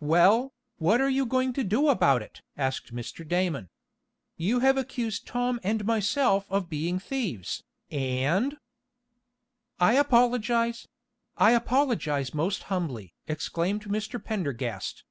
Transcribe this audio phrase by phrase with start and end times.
[0.00, 3.22] "Well, what are you going to do about it?" asked Mr.
[3.24, 3.68] Damon.
[4.36, 8.58] "You have accused Tom and myself of being thieves, and"
[9.88, 10.88] "I apologize
[11.36, 14.20] I apologize most humbly!" exclaimed Mr.
[14.20, 15.04] Pendergast.